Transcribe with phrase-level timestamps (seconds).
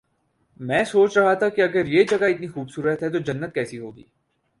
[0.59, 3.79] میں سوچ رہا تھا کہ اگر یہ جگہ اتنی خوب صورت ہے تو جنت کیسی
[3.79, 4.03] ہو گی